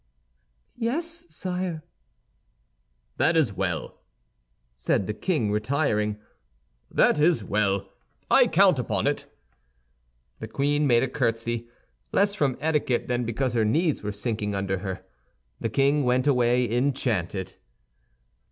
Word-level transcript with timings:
"Yes, 0.79 1.27
sire." 1.29 1.83
"That 3.17 3.37
is 3.37 3.53
well," 3.53 3.99
said 4.73 5.05
the 5.05 5.13
king, 5.13 5.51
retiring, 5.51 6.17
"that 6.89 7.19
is 7.19 7.43
well; 7.43 7.87
I 8.27 8.47
count 8.47 8.79
upon 8.79 9.05
it." 9.05 9.27
The 10.39 10.47
queen 10.47 10.87
made 10.87 11.03
a 11.03 11.07
curtsy, 11.07 11.69
less 12.11 12.33
from 12.33 12.57
etiquette 12.59 13.07
than 13.09 13.25
because 13.25 13.53
her 13.53 13.63
knees 13.63 14.01
were 14.01 14.11
sinking 14.11 14.55
under 14.55 14.79
her. 14.79 15.05
The 15.59 15.69
king 15.69 16.03
went 16.03 16.25
away 16.25 16.67
enchanted. 16.75 17.57